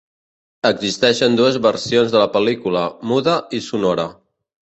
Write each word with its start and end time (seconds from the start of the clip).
Existeixen 0.69 1.35
dues 1.41 1.59
versions 1.65 2.15
de 2.15 2.21
la 2.23 2.29
pel·lícula: 2.37 2.83
muda 3.13 3.35
i 3.59 3.63
sonora. 3.69 4.09